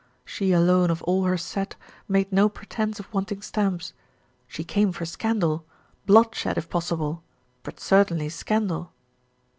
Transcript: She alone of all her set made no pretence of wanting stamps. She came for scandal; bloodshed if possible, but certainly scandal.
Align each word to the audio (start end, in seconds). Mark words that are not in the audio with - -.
She 0.25 0.51
alone 0.51 0.89
of 0.89 1.03
all 1.03 1.25
her 1.25 1.37
set 1.37 1.75
made 2.07 2.31
no 2.33 2.49
pretence 2.49 2.99
of 2.99 3.13
wanting 3.13 3.43
stamps. 3.43 3.93
She 4.47 4.63
came 4.63 4.91
for 4.91 5.05
scandal; 5.05 5.63
bloodshed 6.07 6.57
if 6.57 6.71
possible, 6.71 7.21
but 7.61 7.79
certainly 7.79 8.29
scandal. 8.29 8.93